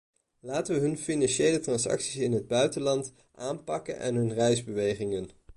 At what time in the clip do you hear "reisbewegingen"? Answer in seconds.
4.33-5.29